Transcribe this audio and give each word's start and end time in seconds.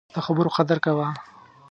د 0.13 0.15
خبرو 0.25 0.49
قدر 0.57 0.77
کوه 0.85 1.07